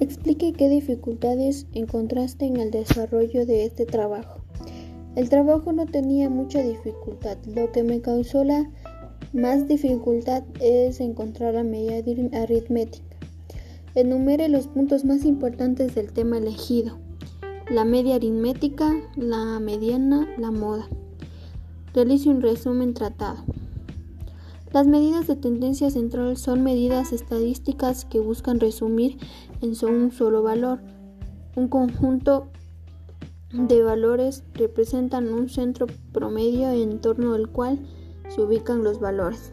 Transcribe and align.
Explique 0.00 0.52
qué 0.52 0.68
dificultades 0.68 1.66
encontraste 1.72 2.46
en 2.46 2.58
el 2.58 2.70
desarrollo 2.70 3.44
de 3.46 3.64
este 3.64 3.84
trabajo. 3.84 4.40
El 5.16 5.28
trabajo 5.28 5.72
no 5.72 5.86
tenía 5.86 6.30
mucha 6.30 6.62
dificultad. 6.62 7.36
Lo 7.46 7.72
que 7.72 7.82
me 7.82 8.00
causó 8.00 8.44
la 8.44 8.70
más 9.32 9.66
dificultad 9.66 10.44
es 10.60 11.00
encontrar 11.00 11.54
la 11.54 11.64
medida 11.64 11.96
aritmética. 12.40 13.16
Enumere 13.96 14.48
los 14.48 14.68
puntos 14.68 15.04
más 15.04 15.24
importantes 15.24 15.96
del 15.96 16.12
tema 16.12 16.38
elegido. 16.38 16.98
La 17.68 17.84
media 17.84 18.14
aritmética, 18.14 18.94
la 19.16 19.58
mediana, 19.58 20.28
la 20.38 20.52
moda. 20.52 20.88
Realice 21.92 22.28
un 22.28 22.40
resumen 22.40 22.94
tratado. 22.94 23.44
Las 24.78 24.86
medidas 24.86 25.26
de 25.26 25.34
tendencia 25.34 25.90
central 25.90 26.36
son 26.36 26.62
medidas 26.62 27.12
estadísticas 27.12 28.04
que 28.04 28.20
buscan 28.20 28.60
resumir 28.60 29.18
en 29.60 29.74
un 29.92 30.12
solo 30.12 30.44
valor. 30.44 30.78
Un 31.56 31.66
conjunto 31.66 32.46
de 33.52 33.82
valores 33.82 34.44
representan 34.54 35.34
un 35.34 35.48
centro 35.48 35.88
promedio 36.12 36.70
en 36.70 37.00
torno 37.00 37.34
al 37.34 37.48
cual 37.48 37.80
se 38.28 38.40
ubican 38.40 38.84
los 38.84 39.00
valores. 39.00 39.52